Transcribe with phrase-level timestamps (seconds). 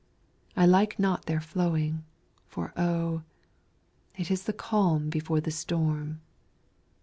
[0.57, 2.05] I like not their flowing,
[2.47, 3.21] For oh,
[4.17, 6.21] it is the calm before the storm.